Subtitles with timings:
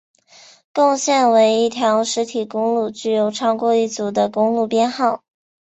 [0.73, 5.21] 共线为一条实体公路具有超过一组的公路编号。